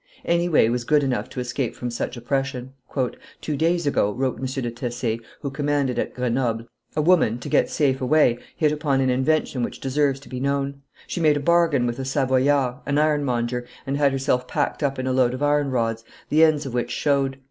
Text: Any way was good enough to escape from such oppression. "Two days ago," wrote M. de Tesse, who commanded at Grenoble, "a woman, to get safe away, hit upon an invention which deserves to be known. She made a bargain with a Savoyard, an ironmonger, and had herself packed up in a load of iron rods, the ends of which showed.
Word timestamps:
Any 0.25 0.49
way 0.49 0.67
was 0.67 0.83
good 0.83 1.03
enough 1.03 1.29
to 1.29 1.39
escape 1.39 1.75
from 1.75 1.91
such 1.91 2.17
oppression. 2.17 2.73
"Two 3.39 3.55
days 3.55 3.85
ago," 3.85 4.11
wrote 4.11 4.39
M. 4.39 4.45
de 4.63 4.71
Tesse, 4.71 5.19
who 5.41 5.51
commanded 5.51 5.99
at 5.99 6.15
Grenoble, 6.15 6.65
"a 6.95 7.03
woman, 7.03 7.37
to 7.37 7.47
get 7.47 7.69
safe 7.69 8.01
away, 8.01 8.39
hit 8.57 8.71
upon 8.71 8.99
an 8.99 9.11
invention 9.11 9.61
which 9.61 9.79
deserves 9.79 10.19
to 10.21 10.27
be 10.27 10.39
known. 10.39 10.81
She 11.05 11.21
made 11.21 11.37
a 11.37 11.39
bargain 11.39 11.85
with 11.85 11.99
a 11.99 12.05
Savoyard, 12.05 12.77
an 12.87 12.97
ironmonger, 12.97 13.67
and 13.85 13.95
had 13.95 14.11
herself 14.11 14.47
packed 14.47 14.81
up 14.81 14.97
in 14.97 15.05
a 15.05 15.13
load 15.13 15.35
of 15.35 15.43
iron 15.43 15.69
rods, 15.69 16.03
the 16.29 16.43
ends 16.43 16.65
of 16.65 16.73
which 16.73 16.89
showed. 16.89 17.37